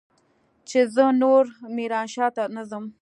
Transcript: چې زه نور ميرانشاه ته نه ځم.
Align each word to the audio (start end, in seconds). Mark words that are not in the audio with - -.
چې 0.69 0.79
زه 0.95 1.05
نور 1.21 1.43
ميرانشاه 1.75 2.29
ته 2.35 2.43
نه 2.55 2.63
ځم. 2.69 2.85